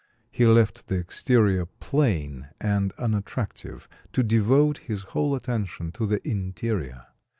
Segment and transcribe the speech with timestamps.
[0.31, 7.05] He left the exterior plain and unattractive, to devote his whole attention to the interior.